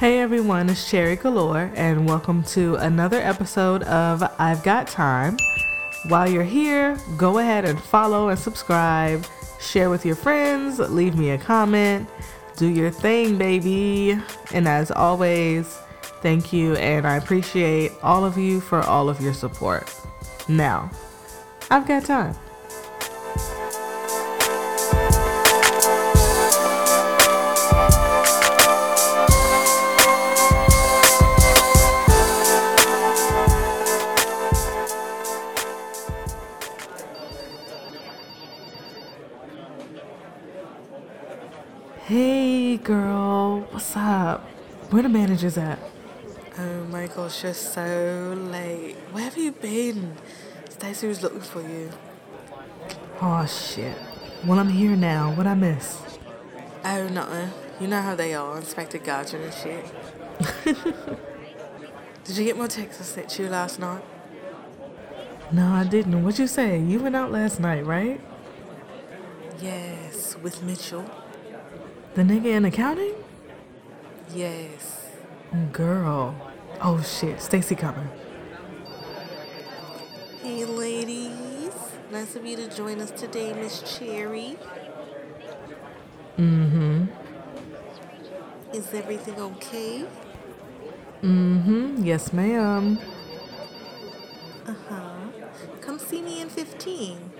Hey 0.00 0.20
everyone, 0.20 0.70
it's 0.70 0.88
Cherry 0.88 1.14
Galore, 1.14 1.70
and 1.74 2.08
welcome 2.08 2.42
to 2.44 2.76
another 2.76 3.18
episode 3.18 3.82
of 3.82 4.22
I've 4.38 4.62
Got 4.62 4.88
Time. 4.88 5.36
While 6.08 6.26
you're 6.26 6.42
here, 6.42 6.98
go 7.18 7.36
ahead 7.36 7.66
and 7.66 7.78
follow 7.78 8.30
and 8.30 8.38
subscribe, 8.38 9.26
share 9.60 9.90
with 9.90 10.06
your 10.06 10.16
friends, 10.16 10.78
leave 10.78 11.18
me 11.18 11.32
a 11.32 11.38
comment, 11.38 12.08
do 12.56 12.68
your 12.68 12.90
thing, 12.90 13.36
baby. 13.36 14.18
And 14.54 14.66
as 14.66 14.90
always, 14.90 15.66
thank 16.22 16.50
you, 16.50 16.76
and 16.76 17.06
I 17.06 17.16
appreciate 17.16 17.92
all 18.02 18.24
of 18.24 18.38
you 18.38 18.62
for 18.62 18.80
all 18.80 19.10
of 19.10 19.20
your 19.20 19.34
support. 19.34 19.94
Now, 20.48 20.90
I've 21.70 21.86
got 21.86 22.06
time. 22.06 22.34
Girl, 42.82 43.60
what's 43.70 43.96
up? 43.96 44.40
Where 44.90 45.02
the 45.02 45.08
managers 45.08 45.58
at? 45.58 45.78
Oh 46.58 46.84
my 46.84 47.06
gosh, 47.06 47.44
you're 47.44 47.54
so 47.54 48.34
late. 48.50 48.96
Where 49.12 49.24
have 49.24 49.36
you 49.36 49.52
been? 49.52 50.16
Stacey 50.68 51.06
was 51.06 51.22
looking 51.22 51.40
for 51.40 51.62
you. 51.62 51.90
Oh 53.20 53.46
shit. 53.46 53.96
Well, 54.46 54.58
I'm 54.58 54.70
here 54.70 54.96
now. 54.96 55.32
What 55.34 55.46
I 55.46 55.54
miss? 55.54 56.00
Oh, 56.84 57.08
nothing. 57.08 57.50
You 57.80 57.88
know 57.88 58.00
how 58.00 58.14
they 58.14 58.34
are, 58.34 58.56
Inspector 58.56 58.98
Gadget 58.98 59.40
and 59.40 59.54
shit. 59.54 59.84
Did 62.24 62.36
you 62.36 62.44
get 62.44 62.56
my 62.56 62.66
text 62.66 63.00
I 63.00 63.04
sent 63.04 63.38
you 63.38 63.48
last 63.48 63.78
night? 63.78 64.02
No, 65.52 65.66
I 65.66 65.84
didn't. 65.84 66.22
What'd 66.22 66.38
you 66.38 66.46
say? 66.46 66.78
You 66.78 67.00
went 67.00 67.16
out 67.16 67.30
last 67.30 67.60
night, 67.60 67.84
right? 67.84 68.20
Yes, 69.60 70.36
with 70.36 70.62
Mitchell. 70.62 71.04
The 72.14 72.22
nigga 72.22 72.46
in 72.46 72.64
accounting? 72.64 73.14
Yes. 74.34 75.10
Girl. 75.72 76.34
Oh 76.80 77.00
shit, 77.02 77.40
Stacy 77.40 77.76
coming. 77.76 78.08
Hey, 80.42 80.64
ladies. 80.64 81.72
Nice 82.10 82.34
of 82.34 82.44
you 82.44 82.56
to 82.56 82.68
join 82.74 83.00
us 83.00 83.12
today, 83.12 83.52
Miss 83.52 83.82
Cherry. 83.96 84.56
Mm-hmm. 86.36 87.04
Is 88.72 88.92
everything 88.92 89.38
okay? 89.38 90.04
Mm-hmm. 91.22 92.02
Yes, 92.02 92.32
ma'am. 92.32 92.98
Uh-huh. 94.66 95.14
Come 95.80 95.98
see 96.00 96.22
me 96.22 96.40
in 96.40 96.48
15. 96.48 97.30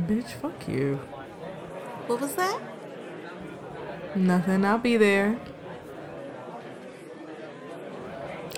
Bitch, 0.00 0.30
fuck 0.30 0.68
you. 0.68 1.00
What 2.06 2.20
was 2.20 2.34
that? 2.36 2.60
Nothing. 4.16 4.64
I'll 4.64 4.78
be 4.78 4.96
there. 4.96 5.38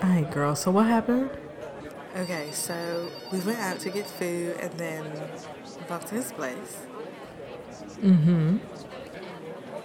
Alright, 0.02 0.30
girl. 0.30 0.54
So 0.54 0.70
what 0.70 0.86
happened? 0.86 1.30
Okay, 2.16 2.50
so 2.52 3.10
we 3.32 3.40
went 3.40 3.58
out 3.58 3.78
to 3.80 3.90
get 3.90 4.06
food 4.06 4.56
and 4.60 4.72
then 4.74 5.04
back 5.88 6.04
to 6.06 6.14
his 6.14 6.32
place. 6.32 6.78
Mm-hmm. 8.00 8.58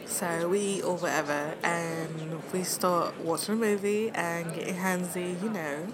So 0.06 0.50
we 0.50 0.60
eat 0.60 0.84
or 0.84 0.98
whatever, 0.98 1.56
and 1.64 2.42
we 2.52 2.64
start 2.64 3.20
watching 3.22 3.56
a 3.56 3.58
movie 3.58 4.10
and 4.12 4.54
getting 4.54 4.76
handsy, 4.76 5.42
you 5.42 5.50
know. 5.50 5.88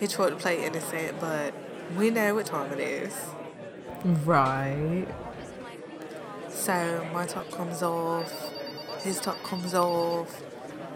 He 0.00 0.06
tried 0.06 0.30
to 0.30 0.36
play 0.36 0.64
innocent, 0.64 1.20
but 1.20 1.54
we 1.96 2.10
know 2.10 2.34
what 2.34 2.46
time 2.46 2.72
it 2.72 2.80
is. 2.80 3.14
Right. 4.24 5.06
So 6.50 7.06
my 7.12 7.26
top 7.26 7.50
comes 7.50 7.82
off, 7.82 8.52
his 9.08 9.20
top 9.20 9.42
comes 9.42 9.72
off, 9.72 10.42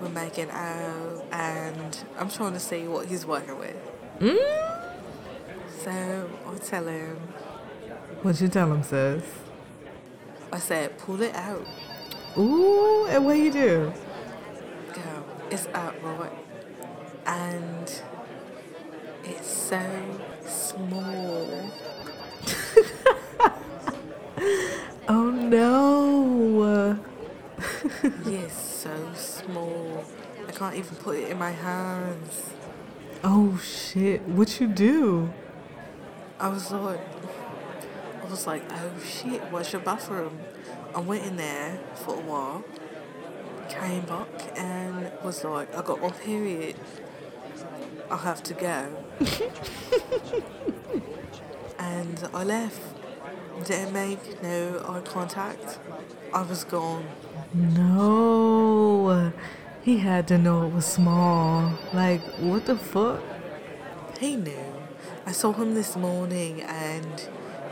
we're 0.00 0.10
making 0.10 0.50
out, 0.50 1.24
and 1.32 1.98
I'm 2.18 2.28
trying 2.28 2.52
to 2.52 2.60
see 2.60 2.86
what 2.86 3.06
he's 3.06 3.24
working 3.24 3.58
with. 3.58 3.74
Mm? 4.20 4.36
So 5.82 6.30
I 6.46 6.58
tell 6.58 6.86
him, 6.86 7.16
What 8.20 8.38
you 8.38 8.48
tell 8.48 8.70
him, 8.70 8.82
sis? 8.82 9.24
I 10.52 10.58
said, 10.58 10.98
pull 10.98 11.22
it 11.22 11.34
out. 11.34 11.66
Ooh, 12.36 13.06
and 13.06 13.24
what 13.24 13.38
you 13.38 13.50
do? 13.50 13.92
Girl, 14.92 15.24
it's 15.50 15.66
out, 15.68 15.94
right? 16.04 16.32
And 17.26 18.02
it's 19.24 19.50
so 19.50 19.82
small. 20.46 21.70
Oh 25.08 25.30
no. 25.30 25.91
yes, 28.26 28.82
so 28.82 29.12
small. 29.14 30.04
I 30.48 30.50
can't 30.50 30.74
even 30.74 30.96
put 30.96 31.18
it 31.18 31.30
in 31.30 31.38
my 31.38 31.52
hands. 31.52 32.50
Oh 33.22 33.58
shit. 33.58 34.22
What 34.22 34.60
you 34.60 34.66
do? 34.66 35.32
I 36.40 36.48
was 36.48 36.72
like, 36.72 37.00
I 38.20 38.28
was 38.28 38.46
like, 38.46 38.64
oh 38.72 38.92
shit, 39.04 39.40
where's 39.52 39.72
your 39.72 39.82
bathroom? 39.82 40.40
I 40.94 41.00
went 41.00 41.24
in 41.24 41.36
there 41.36 41.78
for 41.94 42.16
a 42.16 42.20
while, 42.20 42.64
came 43.68 44.04
back, 44.06 44.28
and 44.56 45.12
was 45.24 45.44
like, 45.44 45.72
I 45.72 45.82
got 45.82 46.02
my 46.02 46.10
period. 46.10 46.74
I 48.10 48.16
have 48.16 48.42
to 48.42 48.54
go. 48.54 49.04
and 51.78 52.28
I 52.34 52.42
left. 52.42 52.91
Didn't 53.64 53.92
make 53.92 54.42
no 54.42 54.84
eye 54.88 55.00
contact. 55.00 55.78
I 56.32 56.42
was 56.42 56.64
gone. 56.64 57.06
No. 57.54 59.32
He 59.82 59.98
had 59.98 60.28
to 60.28 60.38
know 60.38 60.66
it 60.66 60.72
was 60.72 60.86
small. 60.86 61.72
Like, 61.92 62.22
what 62.38 62.66
the 62.66 62.76
fuck? 62.76 63.22
He 64.18 64.36
knew. 64.36 64.72
I 65.26 65.32
saw 65.32 65.52
him 65.52 65.74
this 65.74 65.96
morning 65.96 66.62
and 66.62 67.28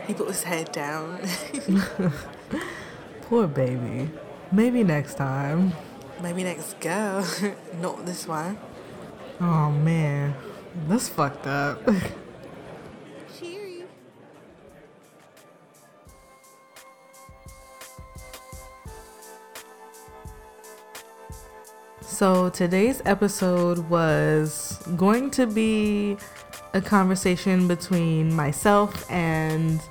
he 0.07 0.13
put 0.13 0.27
his 0.27 0.43
head 0.43 0.71
down. 0.71 1.19
Poor 3.23 3.47
baby. 3.47 4.09
Maybe 4.51 4.83
next 4.83 5.15
time. 5.15 5.73
Maybe 6.21 6.43
next 6.43 6.79
go, 6.79 7.25
not 7.81 8.05
this 8.05 8.27
one. 8.27 8.57
Oh 9.39 9.71
man. 9.71 10.35
That's 10.87 11.09
fucked 11.09 11.47
up. 11.47 11.81
So 22.21 22.51
today's 22.51 23.01
episode 23.05 23.79
was 23.89 24.77
going 24.95 25.31
to 25.31 25.47
be 25.47 26.17
a 26.75 26.79
conversation 26.79 27.67
between 27.67 28.31
myself 28.31 29.09
and 29.09 29.81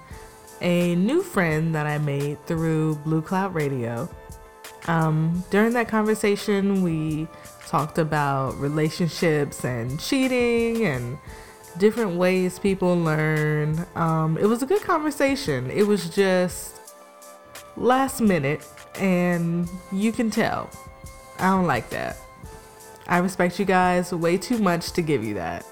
a 0.60 0.94
new 0.94 1.24
friend 1.24 1.74
that 1.74 1.88
I 1.88 1.98
made 1.98 2.38
through 2.46 2.94
Blue 2.98 3.20
Cloud 3.20 3.52
Radio. 3.52 4.08
Um, 4.86 5.42
during 5.50 5.72
that 5.72 5.88
conversation, 5.88 6.84
we 6.84 7.26
talked 7.66 7.98
about 7.98 8.56
relationships 8.60 9.64
and 9.64 9.98
cheating 9.98 10.84
and 10.84 11.18
different 11.78 12.14
ways 12.14 12.60
people 12.60 12.96
learn. 12.96 13.84
Um, 13.96 14.38
it 14.38 14.46
was 14.46 14.62
a 14.62 14.66
good 14.66 14.82
conversation. 14.82 15.68
It 15.68 15.82
was 15.82 16.08
just 16.08 16.78
last 17.76 18.20
minute, 18.20 18.64
and 19.00 19.68
you 19.90 20.12
can 20.12 20.30
tell. 20.30 20.70
I 21.40 21.50
don't 21.50 21.66
like 21.66 21.88
that. 21.90 22.16
I 23.08 23.18
respect 23.18 23.58
you 23.58 23.64
guys 23.64 24.12
way 24.12 24.36
too 24.36 24.58
much 24.58 24.92
to 24.92 25.02
give 25.02 25.24
you 25.24 25.34
that. 25.34 25.66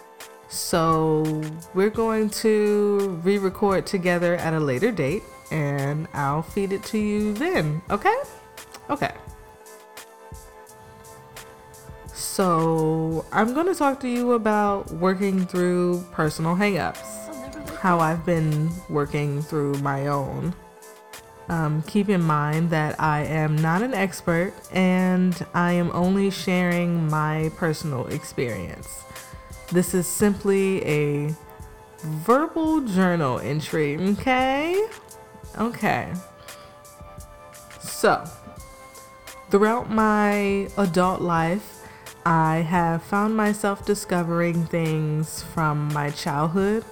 So, 0.49 1.43
we're 1.75 1.91
going 1.91 2.31
to 2.31 3.21
re 3.23 3.37
record 3.37 3.87
together 3.87 4.37
at 4.37 4.55
a 4.55 4.61
later 4.61 4.91
date 4.91 5.23
and 5.51 6.09
I'll 6.15 6.43
feed 6.43 6.73
it 6.73 6.83
to 6.85 6.99
you 6.99 7.35
then, 7.35 7.83
okay? 7.91 8.17
Okay. 8.89 9.13
So, 12.15 13.27
I'm 13.31 13.53
going 13.53 13.67
to 13.67 13.75
talk 13.75 14.01
to 14.01 14.09
you 14.09 14.33
about 14.33 14.91
working 14.93 15.45
through 15.45 16.05
personal 16.13 16.57
hangups, 16.57 16.99
oh, 17.31 17.77
how 17.77 18.01
I've 18.01 18.25
been 18.25 18.71
working 18.89 19.43
through 19.43 19.75
my 19.75 20.07
own. 20.07 20.55
Um, 21.49 21.83
keep 21.83 22.11
in 22.11 22.23
mind 22.23 22.71
that 22.71 23.01
I 23.01 23.25
am 23.25 23.57
not 23.57 23.83
an 23.83 23.95
expert 23.95 24.53
and 24.71 25.47
I 25.55 25.73
am 25.73 25.91
only 25.93 26.31
sharing 26.31 27.09
my 27.09 27.51
personal 27.57 28.07
experience. 28.09 29.05
This 29.73 29.95
is 29.95 30.07
simply 30.07 30.85
a 30.85 31.35
verbal 32.03 32.83
journal 32.83 33.39
entry, 33.39 33.97
okay? 33.99 34.89
Okay. 35.59 36.13
So, 37.81 38.25
throughout 39.51 39.91
my 39.91 40.69
adult 40.77 41.23
life, 41.23 41.79
I 42.27 42.57
have 42.57 43.03
found 43.03 43.37
myself 43.37 43.87
discovering 43.87 44.67
things 44.67 45.43
from 45.55 45.93
my 45.95 46.11
childhood 46.11 46.85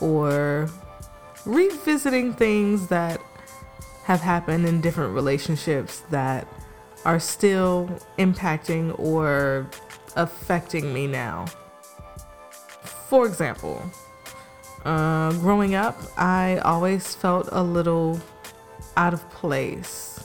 or 0.00 0.70
revisiting 1.44 2.32
things 2.32 2.86
that 2.88 3.20
have 4.04 4.20
happened 4.20 4.66
in 4.66 4.80
different 4.80 5.14
relationships 5.14 6.00
that 6.10 6.46
are 7.04 7.18
still 7.18 7.88
impacting 8.18 8.98
or 8.98 9.66
affecting 10.14 10.92
me 10.92 11.06
now. 11.06 11.46
For 13.08 13.26
example, 13.26 13.82
uh, 14.84 15.32
growing 15.32 15.74
up, 15.74 15.96
I 16.18 16.58
always 16.58 17.14
felt 17.14 17.48
a 17.50 17.62
little 17.62 18.20
out 18.96 19.14
of 19.14 19.28
place. 19.30 20.20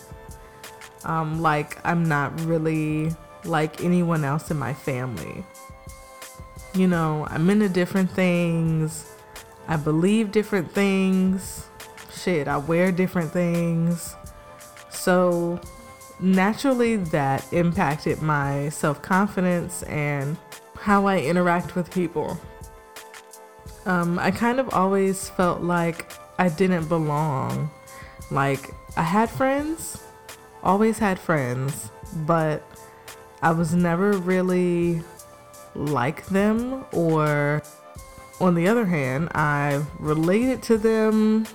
Um, 1.06 1.42
like 1.42 1.78
I'm 1.86 2.04
not 2.08 2.38
really 2.42 3.16
like 3.46 3.82
anyone 3.82 4.26
else 4.26 4.52
in 4.52 4.58
my 4.58 4.74
family. 4.74 5.46
You 6.74 6.88
know, 6.88 7.26
I'm 7.30 7.50
into 7.50 7.70
different 7.70 8.12
things. 8.12 9.10
I 9.70 9.78
believe 9.78 10.32
different 10.34 10.72
things. 10.72 11.69
Shit, 12.14 12.48
I 12.48 12.58
wear 12.58 12.92
different 12.92 13.32
things. 13.32 14.16
So 14.90 15.60
naturally, 16.20 16.98
that 16.98 17.46
impacted 17.54 18.22
my 18.22 18.70
self 18.70 19.02
confidence 19.02 19.84
and 19.84 20.38
how 20.80 21.06
I 21.06 21.20
interact 21.20 21.76
with 21.76 21.92
people. 21.92 22.40
Um, 23.86 24.20
I 24.20 24.32
kind 24.32 24.60
of 24.60 24.70
always 24.74 25.30
felt 25.30 25.62
like 25.62 26.12
I 26.38 26.50
didn't 26.50 26.88
belong. 26.88 27.70
Like, 28.32 28.74
I 28.96 29.04
had 29.04 29.30
friends, 29.30 30.04
always 30.64 31.00
had 31.00 31.20
friends, 31.20 31.92
but 32.26 32.64
I 33.42 33.52
was 33.52 33.74
never 33.74 34.14
really 34.14 35.02
like 35.76 36.26
them, 36.28 36.86
or 36.92 37.64
on 38.40 38.56
the 38.56 38.68
other 38.68 38.86
hand, 38.86 39.30
I 39.34 39.84
related 40.00 40.62
to 40.64 40.78
them 40.78 41.46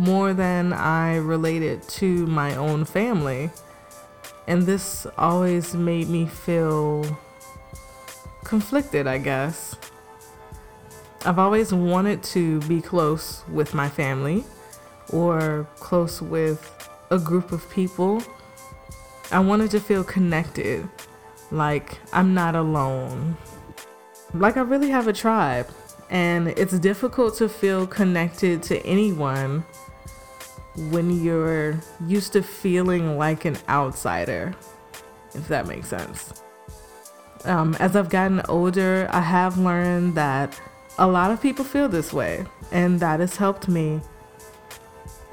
more 0.00 0.32
than 0.32 0.72
I 0.72 1.16
related 1.16 1.82
to 2.00 2.26
my 2.26 2.56
own 2.56 2.86
family. 2.86 3.50
And 4.48 4.62
this 4.62 5.06
always 5.18 5.74
made 5.74 6.08
me 6.08 6.24
feel 6.24 7.04
conflicted, 8.42 9.06
I 9.06 9.18
guess. 9.18 9.76
I've 11.26 11.38
always 11.38 11.74
wanted 11.74 12.22
to 12.34 12.60
be 12.60 12.80
close 12.80 13.44
with 13.52 13.74
my 13.74 13.90
family 13.90 14.44
or 15.12 15.68
close 15.76 16.22
with 16.22 16.88
a 17.10 17.18
group 17.18 17.52
of 17.52 17.68
people. 17.70 18.22
I 19.30 19.40
wanted 19.40 19.70
to 19.72 19.80
feel 19.80 20.02
connected, 20.02 20.88
like 21.50 21.98
I'm 22.14 22.32
not 22.32 22.56
alone. 22.56 23.36
Like 24.32 24.56
I 24.56 24.62
really 24.62 24.88
have 24.88 25.08
a 25.08 25.12
tribe, 25.12 25.68
and 26.08 26.48
it's 26.48 26.78
difficult 26.78 27.36
to 27.36 27.50
feel 27.50 27.86
connected 27.86 28.62
to 28.64 28.80
anyone 28.86 29.62
when 30.88 31.22
you're 31.22 31.78
used 32.06 32.32
to 32.32 32.42
feeling 32.42 33.18
like 33.18 33.44
an 33.44 33.56
outsider, 33.68 34.54
if 35.34 35.46
that 35.48 35.66
makes 35.66 35.88
sense. 35.88 36.42
Um, 37.44 37.76
as 37.78 37.96
I've 37.96 38.08
gotten 38.08 38.42
older, 38.48 39.08
I 39.10 39.20
have 39.20 39.58
learned 39.58 40.14
that 40.14 40.60
a 40.98 41.06
lot 41.06 41.30
of 41.30 41.40
people 41.40 41.64
feel 41.64 41.88
this 41.88 42.12
way, 42.12 42.46
and 42.72 43.00
that 43.00 43.20
has 43.20 43.36
helped 43.36 43.68
me. 43.68 44.00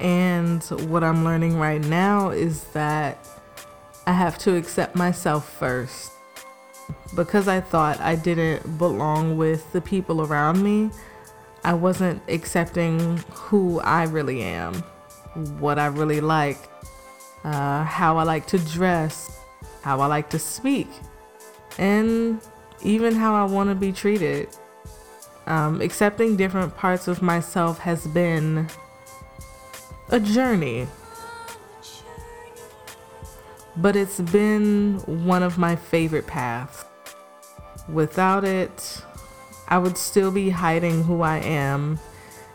And 0.00 0.62
what 0.88 1.02
I'm 1.02 1.24
learning 1.24 1.58
right 1.58 1.80
now 1.80 2.30
is 2.30 2.64
that 2.72 3.18
I 4.06 4.12
have 4.12 4.38
to 4.38 4.54
accept 4.56 4.96
myself 4.96 5.48
first. 5.58 6.12
Because 7.14 7.48
I 7.48 7.60
thought 7.60 8.00
I 8.00 8.16
didn't 8.16 8.78
belong 8.78 9.36
with 9.36 9.70
the 9.72 9.80
people 9.80 10.22
around 10.22 10.62
me, 10.62 10.90
I 11.64 11.74
wasn't 11.74 12.22
accepting 12.28 13.18
who 13.30 13.80
I 13.80 14.04
really 14.04 14.42
am, 14.42 14.82
what 15.58 15.78
I 15.78 15.86
really 15.86 16.20
like, 16.20 16.58
uh, 17.44 17.84
how 17.84 18.18
I 18.18 18.22
like 18.24 18.46
to 18.48 18.58
dress, 18.58 19.38
how 19.82 20.00
I 20.00 20.06
like 20.06 20.30
to 20.30 20.38
speak, 20.38 20.88
and 21.78 22.40
even 22.82 23.14
how 23.14 23.34
I 23.34 23.44
want 23.44 23.68
to 23.70 23.74
be 23.74 23.92
treated. 23.92 24.48
Um, 25.46 25.80
accepting 25.80 26.36
different 26.36 26.76
parts 26.76 27.08
of 27.08 27.22
myself 27.22 27.78
has 27.78 28.06
been 28.06 28.68
a 30.10 30.20
journey. 30.20 30.86
But 33.76 33.96
it's 33.96 34.20
been 34.20 34.98
one 35.06 35.42
of 35.42 35.56
my 35.56 35.76
favorite 35.76 36.26
paths. 36.26 36.84
Without 37.88 38.44
it, 38.44 39.02
I 39.68 39.78
would 39.78 39.96
still 39.96 40.30
be 40.30 40.50
hiding 40.50 41.04
who 41.04 41.22
I 41.22 41.38
am 41.38 41.98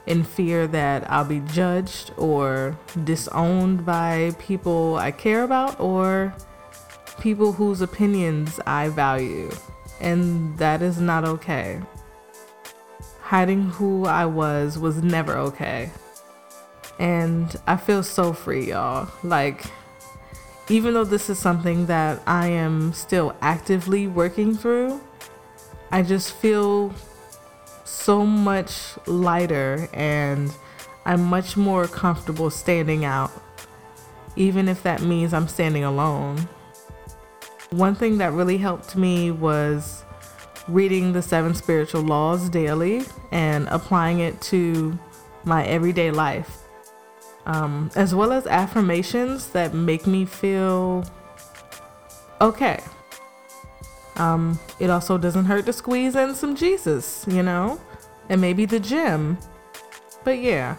in 0.06 0.24
fear 0.24 0.68
that 0.68 1.10
I'll 1.10 1.26
be 1.26 1.40
judged 1.40 2.12
or 2.18 2.78
disowned 3.04 3.86
by 3.86 4.32
people 4.40 4.96
I 4.98 5.12
care 5.12 5.44
about 5.44 5.80
or 5.80 6.34
people 7.20 7.54
whose 7.54 7.82
opinions 7.82 8.60
I 8.66 8.90
value. 8.90 9.50
And 10.02 10.58
that 10.58 10.82
is 10.82 11.00
not 11.00 11.24
okay 11.24 11.82
hiding 13.34 13.64
who 13.64 14.06
I 14.06 14.26
was 14.26 14.78
was 14.78 15.02
never 15.02 15.36
okay. 15.50 15.90
And 17.00 17.56
I 17.66 17.78
feel 17.78 18.04
so 18.04 18.32
free, 18.32 18.70
y'all. 18.70 19.10
Like, 19.24 19.66
even 20.70 20.94
though 20.94 21.04
this 21.04 21.32
is 21.32 21.40
something 21.40 21.88
that 21.88 22.22
I 22.28 22.50
am 22.50 22.94
still 22.94 23.36
actively 23.42 24.06
working 24.06 24.56
through, 24.56 25.02
I 25.90 26.04
just 26.04 26.34
feel 26.34 26.94
so 27.84 28.26
much 28.26 28.98
lighter 29.08 29.90
and 29.94 30.54
I'm 31.06 31.24
much 31.24 31.58
more 31.58 31.88
comfortable 31.88 32.50
standing 32.50 33.04
out, 33.06 33.32
even 34.36 34.68
if 34.68 34.84
that 34.84 35.02
means 35.02 35.34
I'm 35.34 35.48
standing 35.48 35.84
alone. 35.84 36.48
One 37.72 37.96
thing 37.96 38.20
that 38.20 38.32
really 38.34 38.58
helped 38.58 38.96
me 38.96 39.32
was 39.32 40.04
reading 40.68 41.12
the 41.12 41.22
seven 41.22 41.54
spiritual 41.54 42.02
laws 42.02 42.50
daily 42.50 43.04
and 43.32 43.68
applying 43.70 44.20
it 44.20 44.40
to 44.42 44.98
my 45.44 45.66
everyday 45.66 46.12
life, 46.12 46.60
um, 47.46 47.92
as 47.96 48.16
well 48.16 48.32
as 48.32 48.48
affirmations 48.48 49.48
that 49.50 49.74
make 49.74 50.08
me 50.08 50.26
feel 50.26 51.04
okay. 52.40 52.80
Um, 54.16 54.60
it 54.80 54.90
also 54.90 55.18
doesn't 55.18 55.46
hurt 55.46 55.66
to 55.66 55.74
squeeze 55.74 56.16
in 56.16 56.36
some 56.36 56.56
Jesus, 56.56 57.26
you 57.28 57.44
know, 57.44 57.82
and 58.30 58.40
maybe 58.40 58.66
the 58.66 58.80
gym. 58.80 59.38
But 60.24 60.40
yeah. 60.40 60.78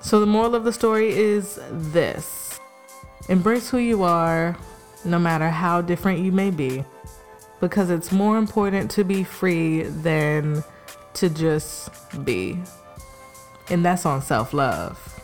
So 0.00 0.20
the 0.20 0.26
moral 0.26 0.54
of 0.54 0.64
the 0.64 0.72
story 0.72 1.10
is 1.10 1.58
this 1.70 2.60
embrace 3.28 3.70
who 3.70 3.78
you 3.78 4.02
are, 4.02 4.56
no 5.04 5.18
matter 5.18 5.48
how 5.48 5.80
different 5.80 6.20
you 6.20 6.30
may 6.30 6.50
be 6.50 6.84
because 7.60 7.90
it's 7.90 8.12
more 8.12 8.38
important 8.38 8.90
to 8.92 9.04
be 9.04 9.24
free 9.24 9.82
than 9.82 10.62
to 11.14 11.28
just 11.28 11.90
be. 12.24 12.58
And 13.70 13.84
that's 13.84 14.06
on 14.06 14.22
self 14.22 14.52
love. 14.52 15.15